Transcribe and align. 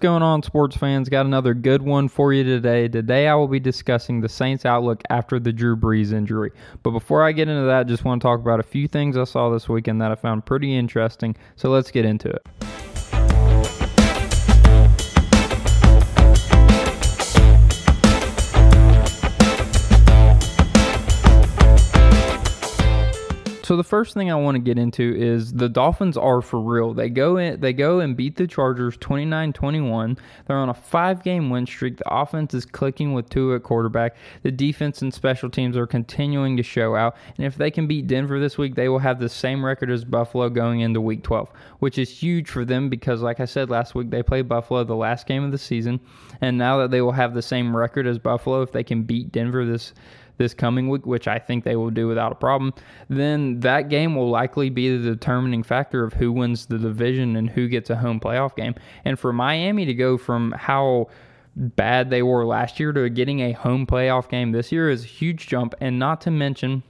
Going 0.00 0.22
on, 0.22 0.42
sports 0.42 0.78
fans? 0.78 1.10
Got 1.10 1.26
another 1.26 1.52
good 1.52 1.82
one 1.82 2.08
for 2.08 2.32
you 2.32 2.42
today. 2.42 2.88
Today, 2.88 3.28
I 3.28 3.34
will 3.34 3.48
be 3.48 3.60
discussing 3.60 4.22
the 4.22 4.30
Saints' 4.30 4.64
outlook 4.64 5.02
after 5.10 5.38
the 5.38 5.52
Drew 5.52 5.76
Brees 5.76 6.14
injury. 6.14 6.52
But 6.82 6.92
before 6.92 7.22
I 7.22 7.32
get 7.32 7.48
into 7.48 7.66
that, 7.66 7.86
just 7.86 8.02
want 8.02 8.22
to 8.22 8.26
talk 8.26 8.40
about 8.40 8.60
a 8.60 8.62
few 8.62 8.88
things 8.88 9.18
I 9.18 9.24
saw 9.24 9.50
this 9.50 9.68
weekend 9.68 10.00
that 10.00 10.10
I 10.10 10.14
found 10.14 10.46
pretty 10.46 10.74
interesting. 10.74 11.36
So 11.54 11.68
let's 11.68 11.90
get 11.90 12.06
into 12.06 12.30
it. 12.30 12.89
So 23.70 23.76
the 23.76 23.84
first 23.84 24.14
thing 24.14 24.32
I 24.32 24.34
want 24.34 24.56
to 24.56 24.58
get 24.58 24.80
into 24.80 25.14
is 25.16 25.52
the 25.52 25.68
Dolphins 25.68 26.16
are 26.16 26.42
for 26.42 26.60
real. 26.60 26.92
They 26.92 27.08
go 27.08 27.36
in 27.36 27.60
they 27.60 27.72
go 27.72 28.00
and 28.00 28.16
beat 28.16 28.34
the 28.34 28.48
Chargers 28.48 28.96
29-21. 28.96 30.18
They're 30.48 30.56
on 30.56 30.70
a 30.70 30.74
5-game 30.74 31.50
win 31.50 31.66
streak. 31.66 31.98
The 31.98 32.12
offense 32.12 32.52
is 32.52 32.66
clicking 32.66 33.12
with 33.12 33.30
Tua 33.30 33.54
at 33.54 33.62
quarterback. 33.62 34.16
The 34.42 34.50
defense 34.50 35.02
and 35.02 35.14
special 35.14 35.48
teams 35.48 35.76
are 35.76 35.86
continuing 35.86 36.56
to 36.56 36.64
show 36.64 36.96
out. 36.96 37.14
And 37.36 37.46
if 37.46 37.54
they 37.54 37.70
can 37.70 37.86
beat 37.86 38.08
Denver 38.08 38.40
this 38.40 38.58
week, 38.58 38.74
they 38.74 38.88
will 38.88 38.98
have 38.98 39.20
the 39.20 39.28
same 39.28 39.64
record 39.64 39.88
as 39.88 40.04
Buffalo 40.04 40.48
going 40.48 40.80
into 40.80 41.00
week 41.00 41.22
12, 41.22 41.48
which 41.78 41.96
is 41.96 42.10
huge 42.10 42.50
for 42.50 42.64
them 42.64 42.88
because 42.88 43.22
like 43.22 43.38
I 43.38 43.44
said 43.44 43.70
last 43.70 43.94
week 43.94 44.10
they 44.10 44.24
played 44.24 44.48
Buffalo 44.48 44.82
the 44.82 44.96
last 44.96 45.28
game 45.28 45.44
of 45.44 45.52
the 45.52 45.58
season, 45.58 46.00
and 46.40 46.58
now 46.58 46.78
that 46.78 46.90
they 46.90 47.02
will 47.02 47.12
have 47.12 47.34
the 47.34 47.40
same 47.40 47.76
record 47.76 48.08
as 48.08 48.18
Buffalo 48.18 48.62
if 48.62 48.72
they 48.72 48.82
can 48.82 49.04
beat 49.04 49.30
Denver 49.30 49.64
this 49.64 49.94
this 50.40 50.54
coming 50.54 50.88
week, 50.88 51.04
which 51.04 51.28
I 51.28 51.38
think 51.38 51.64
they 51.64 51.76
will 51.76 51.90
do 51.90 52.08
without 52.08 52.32
a 52.32 52.34
problem, 52.34 52.72
then 53.08 53.60
that 53.60 53.90
game 53.90 54.16
will 54.16 54.30
likely 54.30 54.70
be 54.70 54.96
the 54.96 55.10
determining 55.10 55.62
factor 55.62 56.02
of 56.02 56.14
who 56.14 56.32
wins 56.32 56.66
the 56.66 56.78
division 56.78 57.36
and 57.36 57.48
who 57.48 57.68
gets 57.68 57.90
a 57.90 57.96
home 57.96 58.18
playoff 58.18 58.56
game. 58.56 58.74
And 59.04 59.18
for 59.18 59.32
Miami 59.34 59.84
to 59.84 59.94
go 59.94 60.16
from 60.16 60.52
how 60.52 61.10
bad 61.54 62.08
they 62.08 62.22
were 62.22 62.46
last 62.46 62.80
year 62.80 62.90
to 62.92 63.10
getting 63.10 63.40
a 63.40 63.52
home 63.52 63.86
playoff 63.86 64.30
game 64.30 64.52
this 64.52 64.72
year 64.72 64.88
is 64.88 65.04
a 65.04 65.06
huge 65.06 65.46
jump, 65.46 65.74
and 65.78 65.98
not 65.98 66.22
to 66.22 66.30
mention 66.30 66.82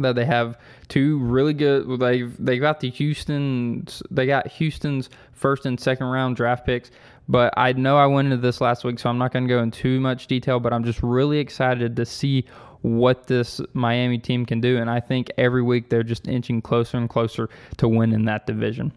that 0.00 0.14
they 0.14 0.24
have 0.24 0.58
two 0.88 1.18
really 1.18 1.52
good 1.52 2.00
they've 2.00 2.34
they 2.42 2.58
got 2.58 2.80
the 2.80 2.88
Houston 2.88 3.86
they 4.10 4.24
got 4.24 4.46
Houston's 4.48 5.10
first 5.32 5.66
and 5.66 5.78
second 5.78 6.06
round 6.06 6.36
draft 6.36 6.64
picks 6.64 6.90
but 7.28 7.54
I 7.56 7.72
know 7.72 7.96
I 7.96 8.06
went 8.06 8.26
into 8.26 8.38
this 8.38 8.60
last 8.60 8.84
week 8.84 8.98
so 8.98 9.08
I'm 9.10 9.18
not 9.18 9.32
going 9.32 9.46
to 9.46 9.48
go 9.48 9.62
into 9.62 9.80
too 9.80 10.00
much 10.00 10.26
detail 10.26 10.60
but 10.60 10.72
I'm 10.72 10.84
just 10.84 11.02
really 11.02 11.38
excited 11.38 11.96
to 11.96 12.06
see 12.06 12.44
what 12.82 13.26
this 13.26 13.60
Miami 13.74 14.18
team 14.18 14.44
can 14.44 14.60
do 14.60 14.78
and 14.78 14.90
I 14.90 15.00
think 15.00 15.30
every 15.38 15.62
week 15.62 15.88
they're 15.88 16.02
just 16.02 16.28
inching 16.28 16.60
closer 16.62 16.98
and 16.98 17.08
closer 17.08 17.48
to 17.78 17.88
winning 17.88 18.24
that 18.26 18.46
division. 18.46 18.92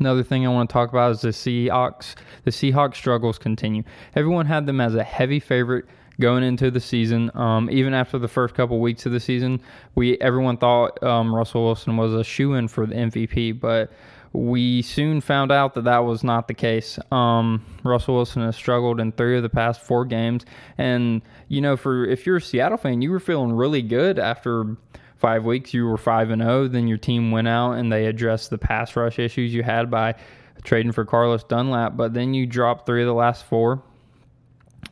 Another 0.00 0.22
thing 0.22 0.46
I 0.46 0.50
want 0.50 0.68
to 0.68 0.72
talk 0.72 0.90
about 0.90 1.12
is 1.12 1.20
the 1.20 1.28
Seahawks. 1.28 2.14
The 2.44 2.50
Seahawks 2.50 2.96
struggles 2.96 3.38
continue. 3.38 3.84
Everyone 4.16 4.46
had 4.46 4.66
them 4.66 4.80
as 4.80 4.94
a 4.94 5.04
heavy 5.04 5.38
favorite 5.40 5.84
going 6.20 6.42
into 6.44 6.70
the 6.70 6.80
season. 6.80 7.30
Um, 7.34 7.68
even 7.70 7.94
after 7.94 8.18
the 8.18 8.28
first 8.28 8.54
couple 8.54 8.80
weeks 8.80 9.06
of 9.06 9.12
the 9.12 9.20
season, 9.20 9.60
we 9.94 10.18
everyone 10.18 10.56
thought 10.56 11.02
um, 11.02 11.34
Russell 11.34 11.64
Wilson 11.64 11.96
was 11.96 12.12
a 12.12 12.24
shoe 12.24 12.54
in 12.54 12.68
for 12.68 12.86
the 12.86 12.94
MVP, 12.94 13.58
but 13.58 13.92
we 14.34 14.82
soon 14.82 15.20
found 15.20 15.52
out 15.52 15.74
that 15.74 15.84
that 15.84 15.98
was 15.98 16.24
not 16.24 16.48
the 16.48 16.54
case. 16.54 16.98
Um, 17.12 17.64
Russell 17.84 18.16
Wilson 18.16 18.42
has 18.42 18.56
struggled 18.56 18.98
in 19.00 19.12
three 19.12 19.36
of 19.36 19.44
the 19.44 19.48
past 19.48 19.80
four 19.80 20.04
games, 20.04 20.44
and 20.76 21.22
you 21.48 21.60
know, 21.60 21.76
for 21.76 22.04
if 22.04 22.26
you're 22.26 22.38
a 22.38 22.42
Seattle 22.42 22.76
fan, 22.76 23.00
you 23.00 23.12
were 23.12 23.20
feeling 23.20 23.52
really 23.52 23.80
good 23.80 24.18
after 24.18 24.76
five 25.16 25.44
weeks. 25.44 25.72
You 25.72 25.86
were 25.86 25.96
five 25.96 26.30
and 26.30 26.42
zero. 26.42 26.66
Then 26.66 26.88
your 26.88 26.98
team 26.98 27.30
went 27.30 27.46
out 27.46 27.74
and 27.74 27.92
they 27.92 28.06
addressed 28.06 28.50
the 28.50 28.58
pass 28.58 28.96
rush 28.96 29.20
issues 29.20 29.54
you 29.54 29.62
had 29.62 29.88
by 29.88 30.16
trading 30.64 30.92
for 30.92 31.04
Carlos 31.04 31.44
Dunlap, 31.44 31.96
but 31.96 32.12
then 32.12 32.34
you 32.34 32.44
dropped 32.44 32.86
three 32.86 33.02
of 33.02 33.06
the 33.06 33.14
last 33.14 33.44
four 33.44 33.82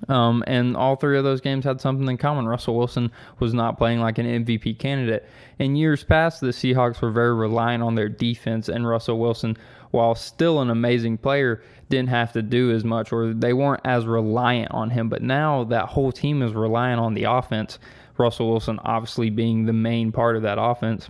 um, 0.08 0.42
and 0.46 0.76
all 0.76 0.96
three 0.96 1.16
of 1.16 1.24
those 1.24 1.40
games 1.40 1.64
had 1.64 1.80
something 1.80 2.08
in 2.08 2.16
common. 2.16 2.46
Russell 2.46 2.76
Wilson 2.76 3.10
was 3.38 3.54
not 3.54 3.78
playing 3.78 4.00
like 4.00 4.18
an 4.18 4.44
MVP 4.44 4.78
candidate. 4.78 5.28
In 5.58 5.76
years 5.76 6.02
past, 6.02 6.40
the 6.40 6.48
Seahawks 6.48 7.00
were 7.00 7.10
very 7.10 7.34
reliant 7.34 7.82
on 7.82 7.94
their 7.94 8.08
defense, 8.08 8.68
and 8.68 8.88
Russell 8.88 9.18
Wilson, 9.18 9.56
while 9.90 10.14
still 10.14 10.60
an 10.60 10.70
amazing 10.70 11.18
player, 11.18 11.62
didn't 11.88 12.08
have 12.08 12.32
to 12.32 12.42
do 12.42 12.70
as 12.72 12.84
much, 12.84 13.12
or 13.12 13.32
they 13.32 13.52
weren't 13.52 13.82
as 13.84 14.06
reliant 14.06 14.72
on 14.72 14.90
him. 14.90 15.08
But 15.08 15.22
now 15.22 15.64
that 15.64 15.86
whole 15.86 16.10
team 16.10 16.42
is 16.42 16.52
relying 16.52 16.98
on 16.98 17.14
the 17.14 17.24
offense. 17.24 17.78
Russell 18.18 18.50
Wilson 18.50 18.78
obviously 18.84 19.30
being 19.30 19.66
the 19.66 19.72
main 19.72 20.12
part 20.12 20.36
of 20.36 20.42
that 20.42 20.58
offense. 20.60 21.08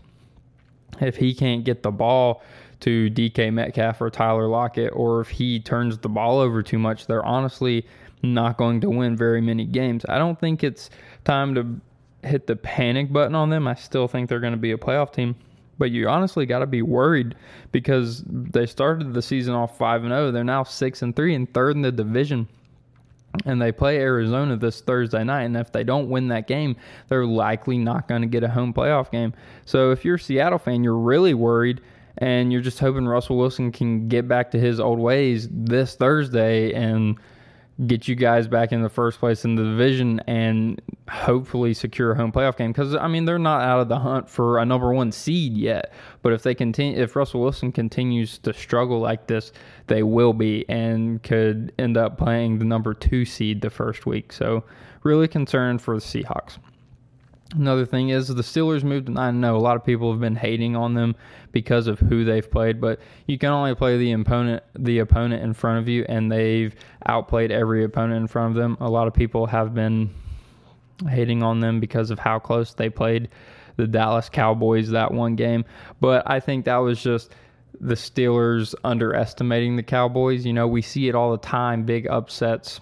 If 1.01 1.17
he 1.17 1.35
can't 1.35 1.65
get 1.65 1.83
the 1.83 1.91
ball 1.91 2.43
to 2.81 3.09
DK 3.11 3.53
Metcalf 3.53 4.01
or 4.01 4.11
Tyler 4.11 4.49
Lockett, 4.49 4.93
or 4.93 5.21
if 5.21 5.29
he 5.29 5.61
turns 5.61 5.99
the 5.99 6.09
ball 6.09 6.41
over 6.41 6.63
too 6.63 6.79
much, 6.79 7.07
they're 7.07 7.25
honestly 7.25 7.87
not 8.23 8.57
going 8.57 8.81
to 8.81 8.91
win 8.91 9.17
very 9.17 9.41
many 9.41 9.65
games. 9.65 10.05
I 10.09 10.19
don't 10.19 10.39
think 10.39 10.63
it's 10.63 10.91
time 11.25 11.55
to 11.55 11.81
hit 12.27 12.47
the 12.47 12.57
panic 12.57 13.13
button 13.13 13.35
on 13.35 13.51
them. 13.51 13.67
I 13.67 13.75
still 13.75 14.09
think 14.09 14.29
they're 14.29 14.41
going 14.41 14.53
to 14.53 14.59
be 14.59 14.73
a 14.73 14.79
playoff 14.79 15.13
team. 15.13 15.35
But 15.79 15.91
you 15.91 16.09
honestly 16.09 16.47
got 16.47 16.61
to 16.61 16.67
be 16.67 16.83
worried 16.83 17.35
because 17.73 18.23
they 18.27 18.67
started 18.67 19.15
the 19.15 19.23
season 19.23 19.55
off 19.55 19.77
5 19.79 20.05
and 20.05 20.13
0. 20.13 20.31
They're 20.31 20.45
now 20.45 20.63
6 20.63 21.03
and 21.03 21.17
3 21.17 21.35
and 21.35 21.53
third 21.53 21.77
in 21.77 21.83
the 21.83 21.91
division. 21.91 22.47
And 23.47 23.61
they 23.61 23.73
play 23.73 23.99
Arizona 23.99 24.57
this 24.57 24.83
Thursday 24.83 25.25
night. 25.25 25.45
And 25.45 25.57
if 25.57 25.73
they 25.73 25.83
don't 25.83 26.11
win 26.11 26.29
that 26.29 26.47
game, 26.47 26.77
they're 27.09 27.27
likely 27.27 27.79
not 27.79 28.07
going 28.07 28.21
to 28.21 28.29
get 28.29 28.45
a 28.45 28.49
home 28.49 28.75
playoff 28.75 29.11
game. 29.11 29.33
So 29.65 29.91
if 29.91 30.05
you're 30.05 30.17
a 30.17 30.21
Seattle 30.21 30.59
fan, 30.59 30.85
you're 30.85 30.95
really 30.95 31.35
worried 31.35 31.81
and 32.19 32.53
you're 32.53 32.61
just 32.61 32.79
hoping 32.79 33.07
Russell 33.07 33.39
Wilson 33.39 33.73
can 33.73 34.07
get 34.09 34.29
back 34.29 34.51
to 34.51 34.61
his 34.61 34.79
old 34.79 34.99
ways 34.99 35.49
this 35.51 35.97
Thursday 35.97 36.73
and 36.75 37.19
get 37.87 38.07
you 38.09 38.15
guys 38.15 38.47
back 38.47 38.73
in 38.73 38.83
the 38.83 38.89
first 38.89 39.19
place 39.19 39.45
in 39.45 39.55
the 39.55 39.63
division 39.63 40.21
and 40.27 40.81
hopefully 41.09 41.75
secure 41.75 42.13
a 42.13 42.17
home 42.17 42.33
playoff 42.33 42.57
game 42.57 42.73
because 42.73 42.95
I 42.95 43.09
mean 43.09 43.25
they're 43.25 43.39
not 43.39 43.63
out 43.63 43.81
of 43.81 43.89
the 43.89 43.99
hunt 43.99 44.29
for 44.29 44.59
a 44.59 44.65
number 44.65 44.93
one 44.93 45.13
seed 45.13 45.57
yet. 45.57 45.93
But 46.23 46.33
if 46.33 46.43
they 46.43 46.55
continue, 46.55 47.01
if 47.01 47.17
Russell 47.17 47.41
Wilson 47.41 47.73
continues 47.73 48.39
to 48.39 48.53
struggle 48.53 49.01
like 49.01 49.27
this, 49.27 49.53
they 49.87 50.03
will 50.03 50.33
be 50.33 50.65
and 50.69 51.23
could 51.23 51.73
end 51.79 51.97
up 51.97 52.19
playing 52.19 52.59
the 52.59 52.65
number 52.65 52.95
two 52.95 53.25
seed 53.25 53.61
the 53.61 53.71
first 53.71 54.07
week. 54.07 54.33
So 54.33 54.65
really 55.03 55.29
concerned 55.29 55.83
for 55.83 55.99
the 55.99 56.01
Seahawks. 56.01 56.59
Another 57.55 57.85
thing 57.85 58.09
is 58.09 58.29
the 58.29 58.43
Steelers 58.43 58.83
moved. 58.83 59.09
And 59.09 59.19
I 59.19 59.31
know 59.31 59.57
a 59.57 59.59
lot 59.59 59.77
of 59.77 59.85
people 59.85 60.11
have 60.11 60.21
been 60.21 60.37
hating 60.37 60.75
on 60.75 60.95
them 60.95 61.15
because 61.53 61.87
of 61.87 61.99
who 61.99 62.25
they've 62.25 62.51
played, 62.51 62.81
but 62.81 63.01
you 63.27 63.39
can 63.39 63.51
only 63.51 63.75
play 63.75 63.99
the 63.99 64.13
opponent 64.13 64.63
the 64.79 65.01
opponent 65.01 65.43
in 65.43 65.53
front 65.53 65.79
of 65.79 65.89
you, 65.89 66.05
and 66.09 66.33
they've 66.33 66.75
outplayed 67.07 67.51
every 67.51 67.85
opponent 67.85 68.21
in 68.21 68.27
front 68.27 68.51
of 68.51 68.57
them. 68.57 68.77
A 68.81 68.89
lot 68.89 69.07
of 69.07 69.15
people 69.15 69.47
have 69.47 69.75
been 69.75 70.11
hating 71.09 71.43
on 71.43 71.61
them 71.61 71.81
because 71.81 72.11
of 72.11 72.19
how 72.19 72.39
close 72.39 72.75
they 72.75 72.89
played 72.89 73.29
the 73.77 73.87
Dallas 73.87 74.29
Cowboys 74.29 74.91
that 74.91 75.13
one 75.13 75.35
game, 75.35 75.65
but 76.01 76.23
I 76.31 76.41
think 76.41 76.65
that 76.65 76.77
was 76.77 77.03
just 77.03 77.35
the 77.81 77.95
Steelers 77.95 78.75
underestimating 78.85 79.77
the 79.77 79.83
Cowboys. 79.83 80.47
You 80.47 80.53
know, 80.53 80.69
we 80.69 80.83
see 80.83 81.09
it 81.09 81.15
all 81.15 81.33
the 81.33 81.39
time, 81.39 81.85
big 81.85 82.07
upsets 82.07 82.81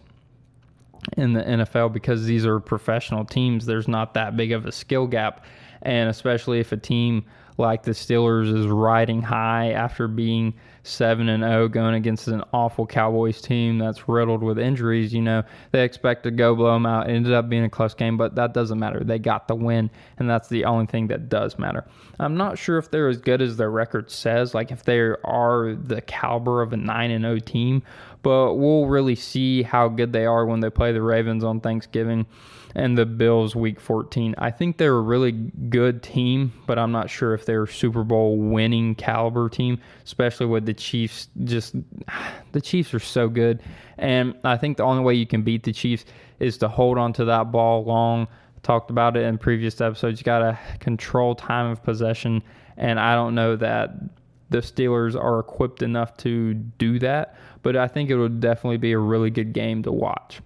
in 1.16 1.33
the 1.33 1.43
NFL 1.43 1.93
because 1.93 2.25
these 2.25 2.47
are 2.47 2.61
professional 2.61 3.25
teams. 3.25 3.66
There's 3.66 3.88
not 3.88 4.15
that 4.15 4.37
big 4.37 4.53
of 4.53 4.66
a 4.66 4.72
skill 4.72 5.06
gap. 5.06 5.44
And 5.83 6.11
especially 6.11 6.61
if 6.61 6.73
a 6.73 6.76
team 6.76 7.25
like 7.56 7.82
the 7.82 7.93
Steelers 7.93 8.55
is 8.55 8.67
riding 8.67 9.23
high 9.23 9.73
after 9.73 10.08
being 10.08 10.55
7 10.82 11.29
and 11.29 11.43
0 11.43 11.69
going 11.69 11.94
against 11.94 12.29
an 12.29 12.43
awful 12.53 12.87
Cowboys 12.87 13.41
team 13.41 13.79
that's 13.79 14.09
riddled 14.09 14.43
with 14.43 14.59
injuries, 14.59 15.12
you 15.12 15.23
know, 15.23 15.43
they 15.73 15.85
expect 15.85 16.23
to 16.25 16.31
go 16.31 16.55
blow 16.55 16.75
them 16.75 16.87
out. 16.87 17.09
It 17.09 17.15
ended 17.15 17.32
up 17.32 17.49
being 17.49 17.65
a 17.65 17.71
close 17.71 17.94
game, 17.94 18.17
but 18.17 18.35
that 18.37 18.55
doesn't 18.55 18.79
matter. 18.79 19.00
They 19.05 19.19
got 19.19 19.49
the 19.49 19.55
win, 19.55 19.91
and 20.19 20.29
that's 20.29 20.49
the 20.49 20.65
only 20.65 20.87
thing 20.87 21.09
that 21.09 21.29
does 21.29 21.59
matter. 21.59 21.87
I'm 22.19 22.37
not 22.37 22.59
sure 22.59 22.79
if 22.79 22.91
they're 22.91 23.09
as 23.09 23.19
good 23.19 23.43
as 23.43 23.56
their 23.56 23.71
record 23.71 24.11
says, 24.11 24.55
like 24.55 24.71
if 24.71 24.85
they 24.85 24.99
are 24.99 25.75
the 25.75 26.00
caliber 26.03 26.62
of 26.62 26.73
a 26.73 26.77
9 26.77 27.11
and 27.11 27.25
0 27.25 27.38
team, 27.41 27.83
but 28.23 28.55
we'll 28.55 28.87
really 28.87 29.15
see 29.15 29.62
how 29.62 29.88
good 29.88 30.12
they 30.12 30.26
are 30.26 30.44
when 30.47 30.61
they 30.61 30.71
play 30.71 30.93
the 30.93 31.03
Ravens 31.03 31.44
on 31.44 31.61
Thanksgiving 31.61 32.26
and 32.75 32.97
the 32.97 33.06
Bills 33.06 33.56
week 33.56 33.81
14. 33.81 34.35
I 34.38 34.50
think 34.50 34.76
they're 34.76 34.97
a 34.97 35.00
really 35.00 35.33
good 35.33 36.03
team, 36.03 36.53
but 36.67 36.79
I'm 36.79 36.93
not 36.93 37.11
sure 37.11 37.35
if 37.35 37.44
they're 37.44 37.65
a 37.65 37.69
Super 37.69 38.05
Bowl 38.05 38.37
winning 38.38 38.94
caliber 38.94 39.49
team, 39.49 39.81
especially 40.05 40.47
with 40.47 40.67
the 40.70 40.75
Chiefs. 40.75 41.28
Just 41.44 41.75
the 42.52 42.61
Chiefs 42.61 42.94
are 42.94 43.00
so 43.00 43.28
good. 43.28 43.62
And 43.99 44.34
I 44.44 44.56
think 44.56 44.76
the 44.76 44.84
only 44.84 45.02
way 45.02 45.14
you 45.14 45.26
can 45.26 45.43
beat 45.43 45.64
the 45.64 45.72
Chiefs 45.72 46.05
is 46.38 46.56
to 46.58 46.69
hold 46.69 46.96
on 46.96 47.12
to 47.14 47.25
that 47.26 47.50
ball 47.50 47.84
long. 47.84 48.28
Talked 48.62 48.90
about 48.90 49.17
it 49.17 49.25
in 49.25 49.38
previous 49.38 49.81
episodes. 49.81 50.20
You 50.20 50.25
got 50.25 50.38
to 50.40 50.58
control 50.78 51.34
time 51.34 51.70
of 51.70 51.82
possession. 51.82 52.43
And 52.76 53.00
I 53.00 53.14
don't 53.14 53.34
know 53.34 53.56
that 53.56 53.90
the 54.50 54.58
Steelers 54.58 55.20
are 55.20 55.40
equipped 55.40 55.82
enough 55.82 56.17
to 56.19 56.55
do 56.55 56.99
that, 56.99 57.37
but 57.62 57.76
I 57.76 57.87
think 57.87 58.11
it 58.11 58.16
would 58.16 58.40
definitely 58.40 58.78
be 58.78 58.93
a 58.93 58.99
really 58.99 59.31
good 59.31 59.52
game 59.52 59.82
to 59.84 59.93
watch. 59.93 60.40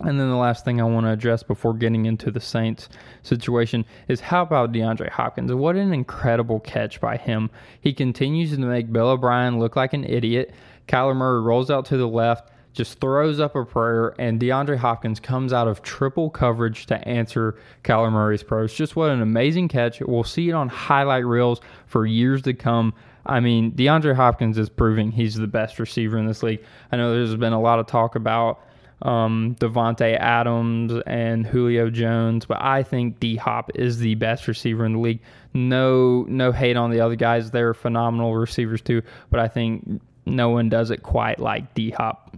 And 0.00 0.18
then 0.18 0.28
the 0.28 0.36
last 0.36 0.64
thing 0.64 0.80
I 0.80 0.84
want 0.84 1.06
to 1.06 1.12
address 1.12 1.44
before 1.44 1.72
getting 1.72 2.06
into 2.06 2.32
the 2.32 2.40
Saints 2.40 2.88
situation 3.22 3.84
is 4.08 4.20
how 4.20 4.42
about 4.42 4.72
DeAndre 4.72 5.08
Hopkins? 5.08 5.52
What 5.52 5.76
an 5.76 5.92
incredible 5.92 6.58
catch 6.60 7.00
by 7.00 7.16
him. 7.16 7.48
He 7.80 7.92
continues 7.92 8.50
to 8.50 8.58
make 8.58 8.92
Bill 8.92 9.10
O'Brien 9.10 9.60
look 9.60 9.76
like 9.76 9.92
an 9.92 10.04
idiot. 10.04 10.52
Kyler 10.88 11.14
Murray 11.14 11.42
rolls 11.42 11.70
out 11.70 11.84
to 11.86 11.96
the 11.96 12.08
left, 12.08 12.50
just 12.72 13.00
throws 13.00 13.38
up 13.38 13.54
a 13.54 13.64
prayer, 13.64 14.16
and 14.18 14.40
DeAndre 14.40 14.76
Hopkins 14.76 15.20
comes 15.20 15.52
out 15.52 15.68
of 15.68 15.80
triple 15.80 16.28
coverage 16.28 16.86
to 16.86 17.08
answer 17.08 17.56
Kyler 17.84 18.10
Murray's 18.10 18.42
prayer. 18.42 18.64
It's 18.64 18.74
just 18.74 18.96
what 18.96 19.10
an 19.10 19.22
amazing 19.22 19.68
catch. 19.68 20.00
We'll 20.00 20.24
see 20.24 20.48
it 20.48 20.54
on 20.54 20.68
highlight 20.68 21.24
reels 21.24 21.60
for 21.86 22.04
years 22.04 22.42
to 22.42 22.52
come. 22.52 22.94
I 23.26 23.38
mean, 23.38 23.70
DeAndre 23.72 24.16
Hopkins 24.16 24.58
is 24.58 24.68
proving 24.68 25.12
he's 25.12 25.36
the 25.36 25.46
best 25.46 25.78
receiver 25.78 26.18
in 26.18 26.26
this 26.26 26.42
league. 26.42 26.64
I 26.90 26.96
know 26.96 27.14
there's 27.14 27.36
been 27.36 27.52
a 27.52 27.60
lot 27.60 27.78
of 27.78 27.86
talk 27.86 28.16
about 28.16 28.60
um, 29.04 29.54
Davante 29.60 30.18
Adams 30.18 30.92
and 31.06 31.46
Julio 31.46 31.90
Jones, 31.90 32.46
but 32.46 32.60
I 32.60 32.82
think 32.82 33.20
D 33.20 33.36
Hop 33.36 33.70
is 33.74 33.98
the 33.98 34.14
best 34.14 34.48
receiver 34.48 34.84
in 34.84 34.94
the 34.94 34.98
league. 34.98 35.20
No, 35.52 36.24
no 36.28 36.50
hate 36.52 36.76
on 36.76 36.90
the 36.90 37.00
other 37.00 37.16
guys; 37.16 37.50
they're 37.50 37.74
phenomenal 37.74 38.34
receivers 38.34 38.80
too. 38.80 39.02
But 39.30 39.40
I 39.40 39.48
think 39.48 40.00
no 40.26 40.48
one 40.48 40.68
does 40.68 40.90
it 40.90 41.02
quite 41.02 41.38
like 41.38 41.74
D 41.74 41.90
Hop. 41.90 42.36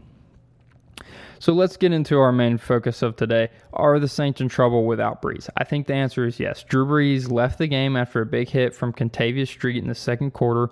So 1.39 1.53
let's 1.53 1.77
get 1.77 1.93
into 1.93 2.19
our 2.19 2.33
main 2.33 2.59
focus 2.59 3.03
of 3.03 3.15
today. 3.17 3.51
Are 3.75 3.99
the 3.99 4.09
Saints 4.09 4.41
in 4.41 4.49
trouble 4.49 4.87
without 4.87 5.23
Brees? 5.23 5.49
I 5.57 5.65
think 5.65 5.87
the 5.87 5.95
answer 5.95 6.27
is 6.27 6.41
yes. 6.41 6.65
Drew 6.65 6.87
Brees 6.87 7.31
left 7.31 7.59
the 7.59 7.67
game 7.67 7.97
after 7.97 8.23
a 8.23 8.27
big 8.27 8.49
hit 8.49 8.75
from 8.75 8.93
Kentavius 8.93 9.49
Street 9.49 9.77
in 9.77 9.89
the 9.89 9.95
second 9.95 10.33
quarter. 10.33 10.71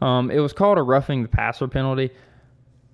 Um, 0.00 0.30
it 0.30 0.38
was 0.38 0.52
called 0.52 0.78
a 0.78 0.82
roughing 0.82 1.22
the 1.22 1.28
passer 1.28 1.68
penalty. 1.68 2.10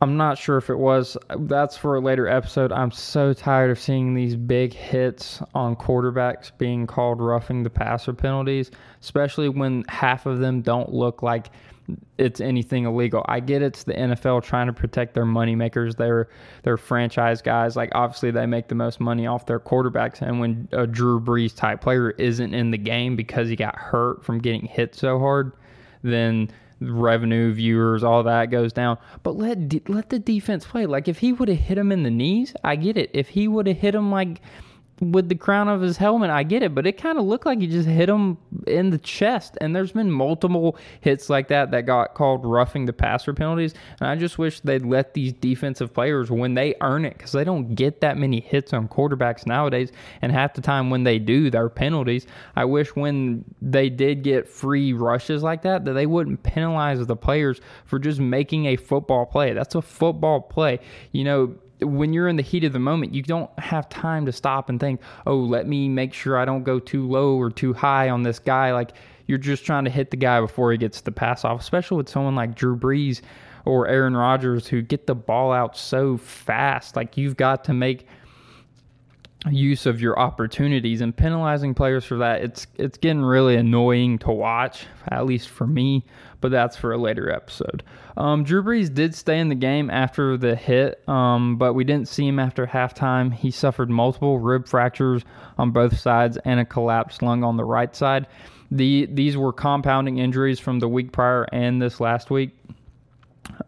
I'm 0.02 0.16
not 0.16 0.38
sure 0.38 0.56
if 0.56 0.70
it 0.70 0.78
was. 0.78 1.16
That's 1.40 1.76
for 1.76 1.96
a 1.96 2.00
later 2.00 2.26
episode. 2.26 2.72
I'm 2.72 2.90
so 2.90 3.34
tired 3.34 3.70
of 3.70 3.78
seeing 3.78 4.14
these 4.14 4.34
big 4.34 4.72
hits 4.72 5.42
on 5.54 5.76
quarterbacks 5.76 6.52
being 6.56 6.86
called 6.86 7.20
roughing 7.20 7.64
the 7.64 7.70
passer 7.70 8.14
penalties, 8.14 8.70
especially 9.02 9.50
when 9.50 9.84
half 9.88 10.24
of 10.24 10.38
them 10.38 10.62
don't 10.62 10.90
look 10.92 11.22
like 11.22 11.50
it's 12.18 12.40
anything 12.40 12.84
illegal. 12.84 13.24
I 13.28 13.40
get 13.40 13.62
it's 13.62 13.84
the 13.84 13.92
NFL 13.92 14.42
trying 14.42 14.68
to 14.68 14.72
protect 14.72 15.14
their 15.14 15.26
money 15.26 15.54
makers, 15.54 15.96
their 15.96 16.28
their 16.62 16.76
franchise 16.76 17.42
guys. 17.42 17.76
Like 17.76 17.90
obviously 17.92 18.30
they 18.30 18.46
make 18.46 18.68
the 18.68 18.74
most 18.74 19.00
money 19.00 19.26
off 19.26 19.46
their 19.46 19.60
quarterbacks, 19.60 20.22
and 20.22 20.40
when 20.40 20.68
a 20.72 20.86
Drew 20.86 21.20
Brees 21.20 21.54
type 21.54 21.80
player 21.80 22.10
isn't 22.12 22.54
in 22.54 22.70
the 22.70 22.78
game 22.78 23.16
because 23.16 23.48
he 23.48 23.56
got 23.56 23.76
hurt 23.76 24.24
from 24.24 24.38
getting 24.38 24.64
hit 24.66 24.94
so 24.94 25.18
hard, 25.18 25.52
then 26.02 26.50
revenue, 26.80 27.52
viewers, 27.52 28.02
all 28.02 28.22
that 28.22 28.50
goes 28.50 28.72
down. 28.72 28.98
But 29.22 29.36
let 29.36 29.88
let 29.88 30.10
the 30.10 30.18
defense 30.18 30.64
play. 30.64 30.86
Like 30.86 31.08
if 31.08 31.18
he 31.18 31.32
would 31.32 31.48
have 31.48 31.58
hit 31.58 31.78
him 31.78 31.92
in 31.92 32.02
the 32.02 32.10
knees, 32.10 32.54
I 32.64 32.76
get 32.76 32.96
it. 32.96 33.10
If 33.12 33.30
he 33.30 33.48
would 33.48 33.66
have 33.66 33.78
hit 33.78 33.94
him 33.94 34.10
like 34.10 34.40
with 35.00 35.30
the 35.30 35.34
crown 35.34 35.66
of 35.68 35.80
his 35.80 35.96
helmet, 35.96 36.28
I 36.28 36.42
get 36.42 36.62
it, 36.62 36.74
but 36.74 36.86
it 36.86 36.98
kind 36.98 37.18
of 37.18 37.24
looked 37.24 37.46
like 37.46 37.60
he 37.60 37.66
just 37.66 37.88
hit 37.88 38.08
him 38.08 38.36
in 38.66 38.90
the 38.90 38.98
chest. 38.98 39.56
And 39.60 39.74
there's 39.74 39.92
been 39.92 40.10
multiple 40.10 40.76
hits 41.00 41.30
like 41.30 41.48
that 41.48 41.70
that 41.70 41.86
got 41.86 42.12
called 42.14 42.44
roughing 42.44 42.84
the 42.84 42.92
passer 42.92 43.32
penalties. 43.32 43.72
And 44.00 44.10
I 44.10 44.16
just 44.16 44.38
wish 44.38 44.60
they'd 44.60 44.84
let 44.84 45.14
these 45.14 45.32
defensive 45.32 45.94
players, 45.94 46.30
when 46.30 46.52
they 46.52 46.74
earn 46.82 47.06
it, 47.06 47.16
because 47.16 47.32
they 47.32 47.44
don't 47.44 47.74
get 47.74 48.02
that 48.02 48.18
many 48.18 48.40
hits 48.40 48.74
on 48.74 48.88
quarterbacks 48.88 49.46
nowadays. 49.46 49.90
And 50.20 50.30
half 50.32 50.52
the 50.52 50.60
time 50.60 50.90
when 50.90 51.04
they 51.04 51.18
do, 51.18 51.50
they're 51.50 51.70
penalties. 51.70 52.26
I 52.54 52.66
wish 52.66 52.94
when 52.94 53.44
they 53.62 53.88
did 53.88 54.22
get 54.22 54.48
free 54.48 54.92
rushes 54.92 55.42
like 55.42 55.62
that, 55.62 55.86
that 55.86 55.94
they 55.94 56.06
wouldn't 56.06 56.42
penalize 56.42 57.04
the 57.06 57.16
players 57.16 57.60
for 57.86 57.98
just 57.98 58.20
making 58.20 58.66
a 58.66 58.76
football 58.76 59.24
play. 59.24 59.54
That's 59.54 59.74
a 59.74 59.82
football 59.82 60.42
play. 60.42 60.80
You 61.12 61.24
know, 61.24 61.54
when 61.82 62.12
you're 62.12 62.28
in 62.28 62.36
the 62.36 62.42
heat 62.42 62.64
of 62.64 62.72
the 62.72 62.78
moment, 62.78 63.14
you 63.14 63.22
don't 63.22 63.50
have 63.58 63.88
time 63.88 64.26
to 64.26 64.32
stop 64.32 64.68
and 64.68 64.78
think, 64.78 65.00
oh, 65.26 65.36
let 65.36 65.66
me 65.66 65.88
make 65.88 66.12
sure 66.12 66.38
I 66.38 66.44
don't 66.44 66.62
go 66.62 66.78
too 66.78 67.08
low 67.08 67.36
or 67.36 67.50
too 67.50 67.72
high 67.72 68.08
on 68.10 68.22
this 68.22 68.38
guy. 68.38 68.72
Like 68.72 68.92
you're 69.26 69.38
just 69.38 69.64
trying 69.64 69.84
to 69.84 69.90
hit 69.90 70.10
the 70.10 70.16
guy 70.16 70.40
before 70.40 70.72
he 70.72 70.78
gets 70.78 71.00
the 71.00 71.12
pass 71.12 71.44
off, 71.44 71.60
especially 71.60 71.98
with 71.98 72.08
someone 72.08 72.34
like 72.34 72.54
Drew 72.54 72.76
Brees 72.76 73.20
or 73.64 73.86
Aaron 73.88 74.16
Rodgers 74.16 74.66
who 74.66 74.82
get 74.82 75.06
the 75.06 75.14
ball 75.14 75.52
out 75.52 75.76
so 75.76 76.16
fast. 76.16 76.96
Like 76.96 77.16
you've 77.16 77.36
got 77.36 77.64
to 77.64 77.74
make 77.74 78.06
use 79.48 79.86
of 79.86 80.00
your 80.02 80.18
opportunities 80.18 81.00
and 81.00 81.16
penalizing 81.16 81.74
players 81.74 82.04
for 82.04 82.18
that 82.18 82.42
it's 82.42 82.66
it's 82.76 82.98
getting 82.98 83.22
really 83.22 83.56
annoying 83.56 84.18
to 84.18 84.30
watch 84.30 84.86
at 85.08 85.24
least 85.24 85.48
for 85.48 85.66
me 85.66 86.04
but 86.40 86.50
that's 86.50 86.76
for 86.76 86.92
a 86.92 86.98
later 86.98 87.30
episode. 87.30 87.82
Um, 88.16 88.44
drew 88.44 88.62
brees 88.62 88.92
did 88.92 89.14
stay 89.14 89.38
in 89.38 89.48
the 89.48 89.54
game 89.54 89.90
after 89.90 90.36
the 90.36 90.56
hit 90.56 91.06
um, 91.08 91.56
but 91.56 91.74
we 91.74 91.84
didn't 91.84 92.08
see 92.08 92.26
him 92.26 92.38
after 92.38 92.66
halftime. 92.66 93.32
He 93.32 93.50
suffered 93.50 93.90
multiple 93.90 94.38
rib 94.38 94.66
fractures 94.66 95.22
on 95.58 95.70
both 95.70 95.98
sides 95.98 96.38
and 96.44 96.60
a 96.60 96.64
collapsed 96.64 97.22
lung 97.22 97.44
on 97.44 97.56
the 97.56 97.64
right 97.64 97.94
side. 97.94 98.26
The 98.70 99.06
these 99.10 99.36
were 99.36 99.52
compounding 99.52 100.18
injuries 100.18 100.60
from 100.60 100.78
the 100.78 100.88
week 100.88 101.12
prior 101.12 101.46
and 101.52 101.80
this 101.80 102.00
last 102.00 102.30
week 102.30 102.56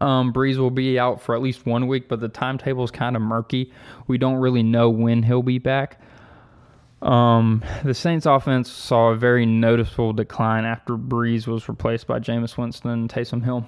um, 0.01 0.33
Brees 0.33 0.57
will 0.57 0.71
be 0.71 0.99
out 0.99 1.21
for 1.21 1.35
at 1.35 1.41
least 1.41 1.65
one 1.65 1.87
week, 1.87 2.07
but 2.07 2.19
the 2.19 2.29
timetable 2.29 2.83
is 2.83 2.91
kind 2.91 3.15
of 3.15 3.21
murky. 3.21 3.71
We 4.07 4.17
don't 4.17 4.35
really 4.35 4.63
know 4.63 4.89
when 4.89 5.23
he'll 5.23 5.43
be 5.43 5.59
back. 5.59 5.99
Um, 7.01 7.63
the 7.83 7.93
Saints 7.93 8.25
offense 8.25 8.71
saw 8.71 9.09
a 9.09 9.15
very 9.15 9.45
noticeable 9.45 10.13
decline 10.13 10.63
after 10.63 10.97
Brees 10.97 11.47
was 11.47 11.67
replaced 11.67 12.07
by 12.07 12.19
Jameis 12.19 12.57
Winston 12.57 12.91
and 12.91 13.09
Taysom 13.09 13.43
Hill. 13.43 13.65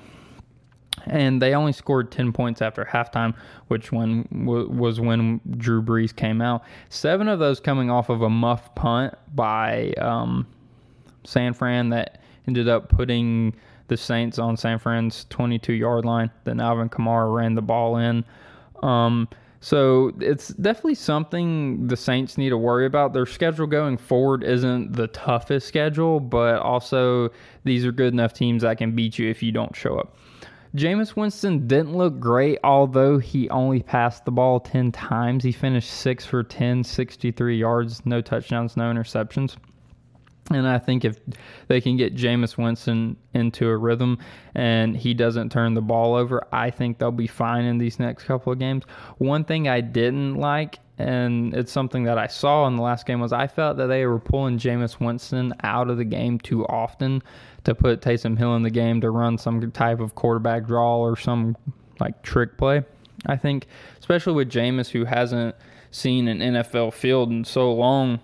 And 1.07 1.41
they 1.41 1.53
only 1.53 1.73
scored 1.73 2.11
10 2.11 2.31
points 2.31 2.61
after 2.61 2.85
halftime, 2.85 3.35
which 3.67 3.91
when 3.91 4.25
was 4.31 5.01
when 5.01 5.41
Drew 5.57 5.81
Brees 5.81 6.15
came 6.15 6.41
out. 6.41 6.63
Seven 6.87 7.27
of 7.27 7.39
those 7.39 7.59
coming 7.59 7.91
off 7.91 8.07
of 8.07 8.21
a 8.21 8.29
muff 8.29 8.73
punt 8.75 9.13
by 9.35 9.91
um, 9.97 10.47
San 11.25 11.53
Fran 11.53 11.89
that 11.89 12.21
ended 12.47 12.69
up 12.69 12.87
putting 12.87 13.53
the 13.87 13.97
Saints 13.97 14.39
on 14.39 14.57
San 14.57 14.79
Fran's 14.79 15.25
22 15.29 15.73
yard 15.73 16.05
line. 16.05 16.31
Then 16.43 16.59
Alvin 16.59 16.89
Kamara 16.89 17.33
ran 17.33 17.55
the 17.55 17.61
ball 17.61 17.97
in. 17.97 18.23
Um, 18.83 19.27
so 19.59 20.11
it's 20.19 20.49
definitely 20.49 20.95
something 20.95 21.87
the 21.87 21.97
Saints 21.97 22.37
need 22.37 22.49
to 22.49 22.57
worry 22.57 22.85
about. 22.85 23.13
Their 23.13 23.25
schedule 23.25 23.65
going 23.65 23.97
forward 23.97 24.43
isn't 24.43 24.93
the 24.93 25.07
toughest 25.07 25.67
schedule, 25.67 26.19
but 26.19 26.59
also 26.61 27.29
these 27.63 27.85
are 27.85 27.91
good 27.91 28.13
enough 28.13 28.33
teams 28.33 28.61
that 28.61 28.77
can 28.77 28.95
beat 28.95 29.17
you 29.17 29.29
if 29.29 29.41
you 29.41 29.51
don't 29.51 29.75
show 29.75 29.97
up. 29.97 30.17
Jameis 30.75 31.15
Winston 31.15 31.67
didn't 31.67 31.95
look 31.95 32.19
great, 32.19 32.59
although 32.63 33.17
he 33.17 33.49
only 33.49 33.81
passed 33.81 34.25
the 34.25 34.31
ball 34.31 34.59
10 34.59 34.91
times. 34.91 35.43
He 35.43 35.53
finished 35.53 35.89
6 35.89 36.25
for 36.25 36.43
10, 36.43 36.83
63 36.83 37.57
yards, 37.57 38.05
no 38.05 38.21
touchdowns, 38.21 38.75
no 38.75 38.83
interceptions. 38.91 39.55
And 40.51 40.67
I 40.67 40.77
think 40.77 41.03
if 41.03 41.19
they 41.67 41.81
can 41.81 41.97
get 41.97 42.15
Jameis 42.15 42.55
Winston 42.55 43.17
into 43.33 43.67
a 43.67 43.75
rhythm 43.75 44.19
and 44.53 44.95
he 44.95 45.15
doesn't 45.15 45.51
turn 45.51 45.73
the 45.73 45.81
ball 45.81 46.13
over, 46.13 46.45
I 46.51 46.69
think 46.69 46.99
they'll 46.99 47.11
be 47.11 47.25
fine 47.25 47.65
in 47.65 47.79
these 47.79 47.99
next 47.99 48.25
couple 48.25 48.53
of 48.53 48.59
games. 48.59 48.83
One 49.17 49.43
thing 49.43 49.67
I 49.67 49.81
didn't 49.81 50.35
like, 50.35 50.77
and 50.99 51.51
it's 51.55 51.71
something 51.71 52.03
that 52.03 52.19
I 52.19 52.27
saw 52.27 52.67
in 52.67 52.75
the 52.75 52.83
last 52.83 53.07
game, 53.07 53.19
was 53.19 53.33
I 53.33 53.47
felt 53.47 53.77
that 53.77 53.87
they 53.87 54.05
were 54.05 54.19
pulling 54.19 54.59
Jameis 54.59 54.99
Winston 54.99 55.51
out 55.63 55.89
of 55.89 55.97
the 55.97 56.05
game 56.05 56.37
too 56.37 56.63
often 56.67 57.23
to 57.63 57.73
put 57.73 58.01
Taysom 58.01 58.37
Hill 58.37 58.55
in 58.55 58.61
the 58.61 58.69
game 58.69 59.01
to 59.01 59.09
run 59.09 59.39
some 59.39 59.71
type 59.71 59.99
of 59.99 60.13
quarterback 60.13 60.67
draw 60.67 60.99
or 60.99 61.17
some 61.17 61.57
like 61.99 62.21
trick 62.21 62.55
play. 62.55 62.83
I 63.25 63.35
think, 63.35 63.65
especially 63.99 64.33
with 64.33 64.51
Jameis, 64.51 64.89
who 64.89 65.05
hasn't 65.05 65.55
seen 65.89 66.27
an 66.27 66.39
NFL 66.39 66.93
field 66.93 67.31
in 67.31 67.43
so 67.43 67.73
long 67.73 68.19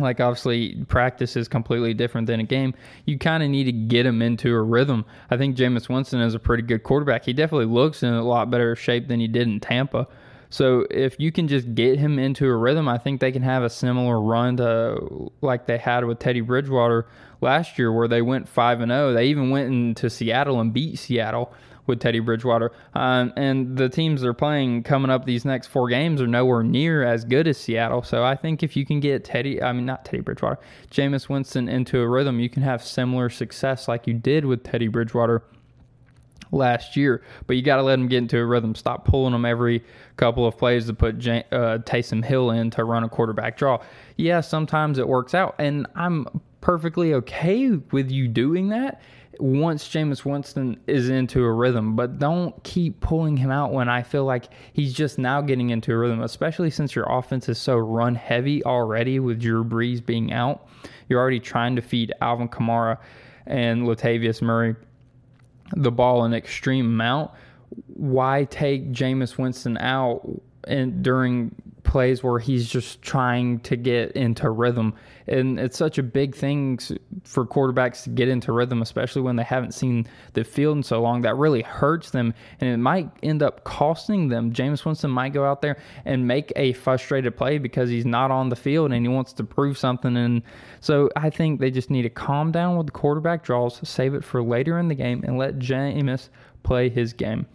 like 0.00 0.20
obviously 0.20 0.84
practice 0.88 1.36
is 1.36 1.48
completely 1.48 1.94
different 1.94 2.26
than 2.26 2.40
a 2.40 2.44
game. 2.44 2.74
You 3.04 3.18
kind 3.18 3.42
of 3.42 3.50
need 3.50 3.64
to 3.64 3.72
get 3.72 4.06
him 4.06 4.22
into 4.22 4.54
a 4.54 4.62
rhythm. 4.62 5.04
I 5.30 5.36
think 5.36 5.56
Jameis 5.56 5.88
Winston 5.88 6.20
is 6.20 6.34
a 6.34 6.38
pretty 6.38 6.62
good 6.62 6.82
quarterback. 6.82 7.24
He 7.24 7.32
definitely 7.32 7.66
looks 7.66 8.02
in 8.02 8.12
a 8.12 8.24
lot 8.24 8.50
better 8.50 8.76
shape 8.76 9.08
than 9.08 9.20
he 9.20 9.28
did 9.28 9.48
in 9.48 9.60
Tampa. 9.60 10.06
So 10.48 10.86
if 10.90 11.18
you 11.18 11.32
can 11.32 11.48
just 11.48 11.74
get 11.74 11.98
him 11.98 12.18
into 12.18 12.46
a 12.46 12.56
rhythm, 12.56 12.88
I 12.88 12.98
think 12.98 13.20
they 13.20 13.32
can 13.32 13.42
have 13.42 13.62
a 13.62 13.70
similar 13.70 14.20
run 14.20 14.56
to 14.58 15.30
like 15.40 15.66
they 15.66 15.78
had 15.78 16.04
with 16.04 16.18
Teddy 16.18 16.40
Bridgewater 16.40 17.06
last 17.40 17.78
year, 17.78 17.92
where 17.92 18.08
they 18.08 18.22
went 18.22 18.48
five 18.48 18.80
and 18.80 18.90
zero. 18.90 19.10
Oh. 19.10 19.12
They 19.12 19.26
even 19.26 19.50
went 19.50 19.68
into 19.68 20.08
Seattle 20.08 20.60
and 20.60 20.72
beat 20.72 20.98
Seattle 20.98 21.52
with 21.86 22.00
Teddy 22.00 22.20
Bridgewater. 22.20 22.72
Um, 22.94 23.32
and 23.36 23.76
the 23.76 23.88
teams 23.88 24.22
they're 24.22 24.34
playing 24.34 24.82
coming 24.82 25.10
up 25.10 25.24
these 25.24 25.44
next 25.44 25.68
four 25.68 25.88
games 25.88 26.20
are 26.20 26.26
nowhere 26.26 26.62
near 26.62 27.02
as 27.02 27.24
good 27.24 27.46
as 27.46 27.58
Seattle. 27.58 28.02
So 28.02 28.24
I 28.24 28.36
think 28.36 28.62
if 28.62 28.76
you 28.76 28.84
can 28.84 29.00
get 29.00 29.24
Teddy, 29.24 29.62
I 29.62 29.72
mean, 29.72 29.86
not 29.86 30.04
Teddy 30.04 30.20
Bridgewater, 30.20 30.58
Jameis 30.90 31.28
Winston 31.28 31.68
into 31.68 32.00
a 32.00 32.08
rhythm, 32.08 32.40
you 32.40 32.48
can 32.48 32.62
have 32.62 32.82
similar 32.82 33.30
success 33.30 33.88
like 33.88 34.06
you 34.06 34.14
did 34.14 34.44
with 34.44 34.64
Teddy 34.64 34.88
Bridgewater 34.88 35.42
last 36.52 36.96
year. 36.96 37.22
But 37.46 37.56
you 37.56 37.62
got 37.62 37.76
to 37.76 37.82
let 37.82 37.98
him 37.98 38.08
get 38.08 38.18
into 38.18 38.38
a 38.38 38.44
rhythm. 38.44 38.74
Stop 38.74 39.04
pulling 39.04 39.34
him 39.34 39.44
every 39.44 39.84
couple 40.16 40.46
of 40.46 40.56
plays 40.56 40.86
to 40.86 40.94
put 40.94 41.18
J- 41.18 41.44
uh, 41.52 41.78
Taysom 41.78 42.24
Hill 42.24 42.50
in 42.50 42.70
to 42.70 42.84
run 42.84 43.04
a 43.04 43.08
quarterback 43.08 43.56
draw. 43.56 43.82
Yeah, 44.16 44.40
sometimes 44.40 44.98
it 44.98 45.08
works 45.08 45.34
out. 45.34 45.54
And 45.58 45.86
I'm 45.94 46.26
perfectly 46.60 47.14
okay 47.14 47.70
with 47.92 48.10
you 48.10 48.28
doing 48.28 48.70
that 48.70 49.00
once 49.40 49.88
Jameis 49.88 50.24
Winston 50.24 50.78
is 50.86 51.08
into 51.08 51.44
a 51.44 51.52
rhythm, 51.52 51.96
but 51.96 52.18
don't 52.18 52.62
keep 52.64 53.00
pulling 53.00 53.36
him 53.36 53.50
out 53.50 53.72
when 53.72 53.88
I 53.88 54.02
feel 54.02 54.24
like 54.24 54.48
he's 54.72 54.92
just 54.92 55.18
now 55.18 55.40
getting 55.40 55.70
into 55.70 55.92
a 55.92 55.96
rhythm, 55.96 56.22
especially 56.22 56.70
since 56.70 56.94
your 56.94 57.06
offense 57.08 57.48
is 57.48 57.58
so 57.58 57.76
run 57.76 58.14
heavy 58.14 58.64
already 58.64 59.20
with 59.20 59.40
Drew 59.40 59.64
Brees 59.64 60.04
being 60.04 60.32
out. 60.32 60.68
You're 61.08 61.20
already 61.20 61.40
trying 61.40 61.76
to 61.76 61.82
feed 61.82 62.12
Alvin 62.20 62.48
Kamara 62.48 62.98
and 63.46 63.82
Latavius 63.82 64.42
Murray 64.42 64.74
the 65.74 65.90
ball 65.90 66.24
an 66.24 66.34
extreme 66.34 66.86
amount. 66.86 67.30
why 67.88 68.44
take 68.44 68.92
Jameis 68.92 69.36
Winston 69.36 69.76
out 69.78 70.22
and 70.68 71.02
during 71.02 71.54
plays 71.86 72.22
where 72.22 72.38
he's 72.38 72.68
just 72.68 73.00
trying 73.00 73.60
to 73.60 73.76
get 73.76 74.12
into 74.12 74.50
rhythm. 74.50 74.94
And 75.28 75.58
it's 75.58 75.78
such 75.78 75.98
a 75.98 76.02
big 76.02 76.34
thing 76.34 76.78
for 77.24 77.46
quarterbacks 77.46 78.04
to 78.04 78.10
get 78.10 78.28
into 78.28 78.52
rhythm, 78.52 78.82
especially 78.82 79.22
when 79.22 79.36
they 79.36 79.42
haven't 79.42 79.72
seen 79.72 80.06
the 80.34 80.44
field 80.44 80.76
in 80.76 80.82
so 80.82 81.00
long. 81.00 81.22
That 81.22 81.36
really 81.36 81.62
hurts 81.62 82.10
them, 82.10 82.34
and 82.60 82.68
it 82.68 82.76
might 82.76 83.10
end 83.22 83.42
up 83.42 83.64
costing 83.64 84.28
them. 84.28 84.52
Jameis 84.52 84.84
Winston 84.84 85.10
might 85.10 85.32
go 85.32 85.44
out 85.44 85.62
there 85.62 85.78
and 86.04 86.26
make 86.26 86.52
a 86.56 86.74
frustrated 86.74 87.36
play 87.36 87.58
because 87.58 87.88
he's 87.88 88.06
not 88.06 88.30
on 88.30 88.50
the 88.50 88.56
field 88.56 88.92
and 88.92 89.04
he 89.04 89.08
wants 89.08 89.32
to 89.34 89.44
prove 89.44 89.78
something. 89.78 90.16
And 90.16 90.42
so 90.80 91.08
I 91.16 91.30
think 91.30 91.60
they 91.60 91.70
just 91.70 91.90
need 91.90 92.02
to 92.02 92.10
calm 92.10 92.52
down 92.52 92.76
with 92.76 92.86
the 92.86 92.92
quarterback 92.92 93.42
draws, 93.42 93.80
save 93.88 94.14
it 94.14 94.24
for 94.24 94.42
later 94.42 94.78
in 94.78 94.88
the 94.88 94.94
game, 94.94 95.24
and 95.24 95.38
let 95.38 95.58
Jameis 95.58 96.28
play 96.62 96.88
his 96.88 97.12
game. 97.12 97.46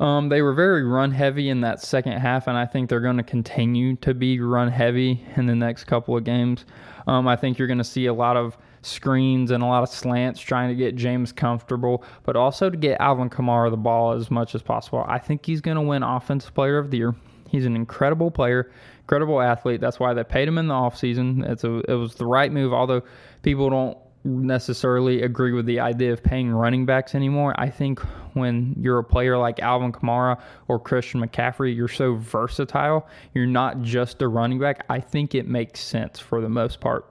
Um, 0.00 0.30
they 0.30 0.40
were 0.40 0.54
very 0.54 0.82
run 0.82 1.12
heavy 1.12 1.50
in 1.50 1.60
that 1.60 1.82
second 1.82 2.12
half, 2.12 2.46
and 2.46 2.56
I 2.56 2.64
think 2.64 2.88
they're 2.88 3.00
going 3.00 3.18
to 3.18 3.22
continue 3.22 3.96
to 3.96 4.14
be 4.14 4.40
run 4.40 4.68
heavy 4.68 5.24
in 5.36 5.44
the 5.44 5.54
next 5.54 5.84
couple 5.84 6.16
of 6.16 6.24
games. 6.24 6.64
Um, 7.06 7.28
I 7.28 7.36
think 7.36 7.58
you're 7.58 7.68
going 7.68 7.78
to 7.78 7.84
see 7.84 8.06
a 8.06 8.14
lot 8.14 8.36
of 8.36 8.56
screens 8.80 9.50
and 9.50 9.62
a 9.62 9.66
lot 9.66 9.82
of 9.82 9.90
slants 9.90 10.40
trying 10.40 10.70
to 10.70 10.74
get 10.74 10.96
Jameis 10.96 11.36
comfortable, 11.36 12.02
but 12.22 12.34
also 12.34 12.70
to 12.70 12.76
get 12.78 12.98
Alvin 12.98 13.28
Kamara 13.28 13.70
the 13.70 13.76
ball 13.76 14.12
as 14.12 14.30
much 14.30 14.54
as 14.54 14.62
possible. 14.62 15.04
I 15.06 15.18
think 15.18 15.44
he's 15.44 15.60
going 15.60 15.76
to 15.76 15.82
win 15.82 16.02
Offensive 16.02 16.54
Player 16.54 16.78
of 16.78 16.90
the 16.90 16.96
Year. 16.96 17.14
He's 17.50 17.66
an 17.66 17.76
incredible 17.76 18.30
player, 18.30 18.70
incredible 19.00 19.42
athlete. 19.42 19.82
That's 19.82 20.00
why 20.00 20.14
they 20.14 20.24
paid 20.24 20.48
him 20.48 20.56
in 20.56 20.68
the 20.68 20.74
offseason. 20.74 21.46
It's 21.46 21.64
a, 21.64 21.82
it 21.90 21.94
was 21.94 22.14
the 22.14 22.24
right 22.24 22.50
move, 22.50 22.72
although 22.72 23.02
people 23.42 23.68
don't 23.68 23.98
necessarily 24.24 25.22
agree 25.22 25.52
with 25.52 25.66
the 25.66 25.80
idea 25.80 26.12
of 26.12 26.22
paying 26.22 26.50
running 26.50 26.84
backs 26.84 27.14
anymore. 27.14 27.54
I 27.58 27.70
think 27.70 28.00
when 28.34 28.74
you're 28.78 28.98
a 28.98 29.04
player 29.04 29.38
like 29.38 29.60
Alvin 29.60 29.92
Kamara 29.92 30.40
or 30.68 30.78
Christian 30.78 31.20
McCaffrey, 31.20 31.74
you're 31.74 31.88
so 31.88 32.14
versatile. 32.16 33.08
You're 33.34 33.46
not 33.46 33.80
just 33.82 34.20
a 34.22 34.28
running 34.28 34.58
back. 34.58 34.84
I 34.90 35.00
think 35.00 35.34
it 35.34 35.48
makes 35.48 35.80
sense 35.80 36.18
for 36.18 36.40
the 36.40 36.48
most 36.48 36.80
part. 36.80 37.06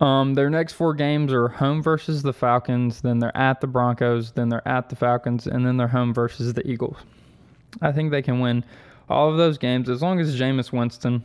Um, 0.00 0.34
their 0.34 0.50
next 0.50 0.74
four 0.74 0.94
games 0.94 1.32
are 1.32 1.48
home 1.48 1.82
versus 1.82 2.22
the 2.22 2.32
Falcons, 2.32 3.00
then 3.00 3.18
they're 3.18 3.36
at 3.36 3.60
the 3.60 3.66
Broncos, 3.66 4.30
then 4.30 4.48
they're 4.48 4.66
at 4.66 4.88
the 4.88 4.96
Falcons, 4.96 5.48
and 5.48 5.66
then 5.66 5.76
they're 5.76 5.88
home 5.88 6.14
versus 6.14 6.54
the 6.54 6.64
Eagles. 6.68 6.96
I 7.82 7.90
think 7.90 8.12
they 8.12 8.22
can 8.22 8.38
win 8.38 8.64
all 9.08 9.30
of 9.30 9.38
those 9.38 9.58
games 9.58 9.88
as 9.88 10.00
long 10.00 10.20
as 10.20 10.38
Jameis 10.38 10.72
Winston 10.72 11.24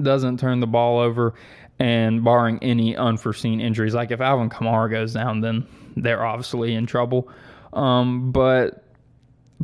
doesn't 0.00 0.40
turn 0.40 0.60
the 0.60 0.66
ball 0.66 0.98
over 0.98 1.34
and 1.78 2.22
barring 2.22 2.58
any 2.62 2.96
unforeseen 2.96 3.60
injuries. 3.60 3.94
Like 3.94 4.10
if 4.10 4.20
Alvin 4.20 4.50
Kamara 4.50 4.90
goes 4.90 5.14
down, 5.14 5.40
then 5.40 5.66
they're 5.96 6.24
obviously 6.24 6.74
in 6.74 6.86
trouble. 6.86 7.28
Um, 7.72 8.32
but 8.32 8.84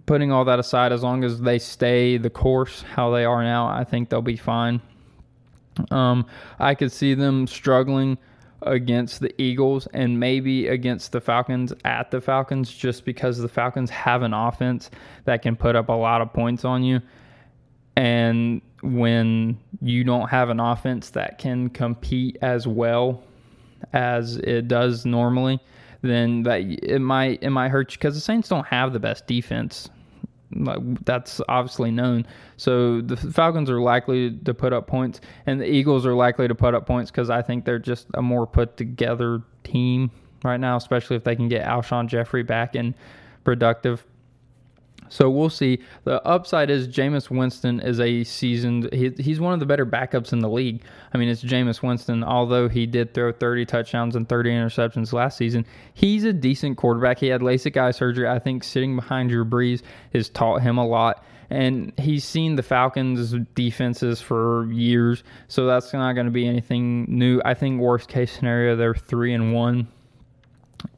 putting 0.06 0.32
all 0.32 0.44
that 0.44 0.58
aside, 0.58 0.92
as 0.92 1.02
long 1.02 1.24
as 1.24 1.40
they 1.40 1.58
stay 1.58 2.16
the 2.16 2.30
course 2.30 2.82
how 2.82 3.10
they 3.10 3.24
are 3.24 3.42
now, 3.42 3.66
I 3.68 3.84
think 3.84 4.08
they'll 4.08 4.22
be 4.22 4.36
fine. 4.36 4.80
Um, 5.90 6.26
I 6.58 6.74
could 6.74 6.90
see 6.90 7.14
them 7.14 7.46
struggling 7.46 8.18
against 8.62 9.20
the 9.20 9.32
Eagles 9.40 9.86
and 9.92 10.18
maybe 10.18 10.66
against 10.66 11.12
the 11.12 11.20
Falcons 11.20 11.72
at 11.84 12.10
the 12.10 12.20
Falcons 12.20 12.72
just 12.72 13.04
because 13.04 13.38
the 13.38 13.48
Falcons 13.48 13.90
have 13.90 14.22
an 14.22 14.34
offense 14.34 14.90
that 15.24 15.42
can 15.42 15.54
put 15.54 15.76
up 15.76 15.88
a 15.88 15.92
lot 15.92 16.20
of 16.20 16.32
points 16.32 16.64
on 16.64 16.82
you. 16.82 17.00
And 17.94 18.60
when 18.82 19.58
you 19.80 20.04
don't 20.04 20.28
have 20.28 20.50
an 20.50 20.60
offense 20.60 21.10
that 21.10 21.38
can 21.38 21.68
compete 21.70 22.36
as 22.42 22.66
well 22.66 23.22
as 23.92 24.36
it 24.38 24.68
does 24.68 25.06
normally, 25.06 25.60
then 26.02 26.42
that 26.42 26.60
it 26.62 27.00
might 27.00 27.42
it 27.42 27.50
might 27.50 27.68
hurt 27.68 27.92
you 27.92 27.98
because 27.98 28.14
the 28.14 28.20
Saints 28.20 28.48
don't 28.48 28.66
have 28.66 28.92
the 28.92 29.00
best 29.00 29.26
defense. 29.26 29.88
Like 30.50 30.80
that's 31.04 31.40
obviously 31.48 31.90
known. 31.90 32.26
So 32.56 33.02
the 33.02 33.16
Falcons 33.16 33.68
are 33.68 33.80
likely 33.80 34.30
to 34.30 34.54
put 34.54 34.72
up 34.72 34.86
points, 34.86 35.20
and 35.46 35.60
the 35.60 35.70
Eagles 35.70 36.06
are 36.06 36.14
likely 36.14 36.48
to 36.48 36.54
put 36.54 36.74
up 36.74 36.86
points 36.86 37.10
because 37.10 37.30
I 37.30 37.42
think 37.42 37.64
they're 37.64 37.78
just 37.78 38.06
a 38.14 38.22
more 38.22 38.46
put 38.46 38.76
together 38.76 39.42
team 39.62 40.10
right 40.42 40.58
now, 40.58 40.76
especially 40.76 41.16
if 41.16 41.24
they 41.24 41.36
can 41.36 41.48
get 41.48 41.66
Alshon 41.66 42.08
Jeffery 42.08 42.42
back 42.42 42.74
and 42.74 42.94
productive. 43.44 44.04
So 45.08 45.30
we'll 45.30 45.50
see. 45.50 45.80
The 46.04 46.24
upside 46.26 46.70
is 46.70 46.88
Jameis 46.88 47.30
Winston 47.30 47.80
is 47.80 48.00
a 48.00 48.24
seasoned. 48.24 48.92
He, 48.92 49.10
he's 49.18 49.40
one 49.40 49.54
of 49.54 49.60
the 49.60 49.66
better 49.66 49.86
backups 49.86 50.32
in 50.32 50.40
the 50.40 50.48
league. 50.48 50.82
I 51.12 51.18
mean, 51.18 51.28
it's 51.28 51.42
Jameis 51.42 51.82
Winston. 51.82 52.22
Although 52.22 52.68
he 52.68 52.86
did 52.86 53.14
throw 53.14 53.32
30 53.32 53.66
touchdowns 53.66 54.16
and 54.16 54.28
30 54.28 54.50
interceptions 54.50 55.12
last 55.12 55.36
season, 55.36 55.66
he's 55.94 56.24
a 56.24 56.32
decent 56.32 56.76
quarterback. 56.76 57.18
He 57.18 57.28
had 57.28 57.40
LASIK 57.40 57.76
eye 57.76 57.90
surgery. 57.90 58.28
I 58.28 58.38
think 58.38 58.64
sitting 58.64 58.96
behind 58.96 59.30
Drew 59.30 59.44
Brees 59.44 59.82
has 60.12 60.28
taught 60.28 60.62
him 60.62 60.78
a 60.78 60.86
lot. 60.86 61.24
And 61.50 61.94
he's 61.98 62.24
seen 62.24 62.56
the 62.56 62.62
Falcons' 62.62 63.34
defenses 63.54 64.20
for 64.20 64.70
years, 64.70 65.24
so 65.46 65.64
that's 65.64 65.94
not 65.94 66.12
going 66.12 66.26
to 66.26 66.30
be 66.30 66.46
anything 66.46 67.06
new. 67.08 67.40
I 67.42 67.54
think 67.54 67.80
worst 67.80 68.10
case 68.10 68.30
scenario, 68.30 68.76
they're 68.76 68.94
three 68.94 69.32
and 69.32 69.54
one 69.54 69.88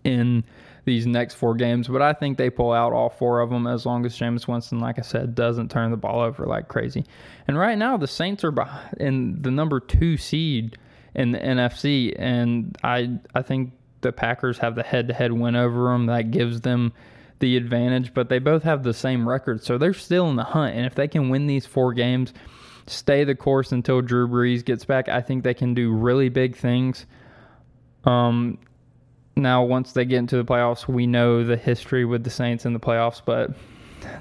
in 0.03 0.43
these 0.85 1.07
next 1.07 1.35
four 1.35 1.55
games, 1.55 1.89
but 1.89 2.03
I 2.03 2.13
think 2.13 2.39
they 2.39 2.51
pull 2.51 2.73
out 2.73 2.93
all 2.93 3.11
four 3.11 3.41
of 3.41 3.51
them 3.51 3.67
as 3.67 3.85
long 3.87 4.07
as 4.07 4.17
Jameis 4.17 4.49
Winston, 4.49 4.81
like 4.81 4.99
I 4.99 5.03
said, 5.03 5.35
doesn't 5.35 5.71
turn 5.71 5.91
the 5.91 5.97
ball 5.97 6.21
over 6.21 6.47
like 6.47 6.69
crazy. 6.69 7.05
And 7.47 7.59
right 7.59 7.77
now, 7.77 7.97
the 7.97 8.07
Saints 8.07 8.45
are 8.45 8.55
in 8.99 9.43
the 9.43 9.51
number 9.51 9.81
two 9.81 10.17
seed 10.17 10.79
in 11.15 11.33
the 11.33 11.39
NFC, 11.39 12.15
and 12.19 12.77
I 12.83 13.19
I 13.35 13.43
think 13.43 13.73
the 14.01 14.13
Packers 14.13 14.59
have 14.59 14.75
the 14.75 14.83
head-to-head 14.83 15.33
win 15.33 15.57
over 15.57 15.93
them 15.93 16.07
that 16.07 16.31
gives 16.31 16.63
them 16.63 16.93
the 17.41 17.57
advantage. 17.57 18.15
But 18.15 18.29
they 18.29 18.39
both 18.39 18.63
have 18.63 18.83
the 18.83 18.95
same 18.95 19.29
record, 19.29 19.63
so 19.63 19.77
they're 19.77 19.93
still 19.93 20.31
in 20.31 20.37
the 20.37 20.45
hunt. 20.45 20.77
And 20.77 20.87
if 20.87 20.95
they 20.95 21.09
can 21.09 21.29
win 21.29 21.47
these 21.47 21.67
four 21.67 21.93
games, 21.93 22.33
stay 22.87 23.25
the 23.25 23.35
course 23.35 23.73
until 23.73 24.01
Drew 24.01 24.27
Brees 24.29 24.65
gets 24.65 24.85
back, 24.85 25.09
I 25.09 25.21
think 25.21 25.45
they 25.45 25.55
can 25.55 25.75
do 25.75 25.93
really 25.93 26.29
big 26.29 26.57
things. 26.57 27.07
Um, 28.05 28.59
now 29.41 29.63
once 29.65 29.93
they 29.93 30.05
get 30.05 30.19
into 30.19 30.37
the 30.37 30.45
playoffs, 30.45 30.87
we 30.89 31.07
know 31.07 31.45
the 31.45 31.57
history 31.57 32.05
with 32.05 32.25
the 32.25 32.31
Saints 32.31 32.65
in 32.67 32.73
the 32.73 32.81
playoffs, 32.81 33.23
but 33.25 33.51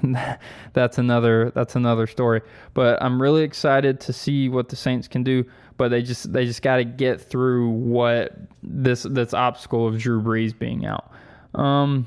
that's 0.72 0.98
another 0.98 1.50
that's 1.54 1.76
another 1.76 2.06
story. 2.06 2.42
But 2.74 3.02
I'm 3.02 3.20
really 3.20 3.42
excited 3.42 4.00
to 4.00 4.12
see 4.12 4.48
what 4.48 4.68
the 4.68 4.76
Saints 4.76 5.08
can 5.08 5.22
do. 5.22 5.44
But 5.76 5.88
they 5.88 6.02
just 6.02 6.32
they 6.32 6.44
just 6.44 6.62
got 6.62 6.76
to 6.76 6.84
get 6.84 7.20
through 7.20 7.70
what 7.70 8.36
this 8.62 9.04
this 9.04 9.32
obstacle 9.32 9.86
of 9.86 9.98
Drew 9.98 10.20
Brees 10.20 10.56
being 10.56 10.84
out. 10.84 11.10
Um, 11.54 12.06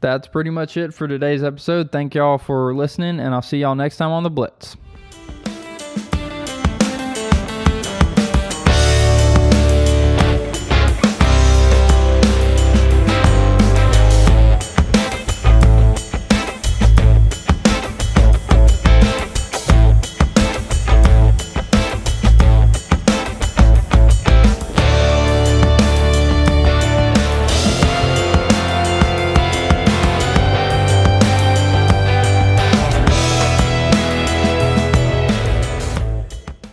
that's 0.00 0.28
pretty 0.28 0.50
much 0.50 0.76
it 0.76 0.92
for 0.92 1.08
today's 1.08 1.42
episode. 1.42 1.90
Thank 1.92 2.14
y'all 2.14 2.38
for 2.38 2.74
listening, 2.74 3.20
and 3.20 3.34
I'll 3.34 3.42
see 3.42 3.58
y'all 3.58 3.74
next 3.74 3.96
time 3.96 4.10
on 4.10 4.22
the 4.22 4.30
Blitz. 4.30 4.76